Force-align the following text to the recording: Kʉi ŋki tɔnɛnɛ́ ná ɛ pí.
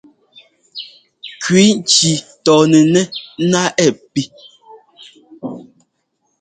Kʉi 1.41 1.65
ŋki 1.79 2.11
tɔnɛnɛ́ 2.45 3.03
ná 3.51 3.61
ɛ 3.83 3.87
pí. 4.11 4.23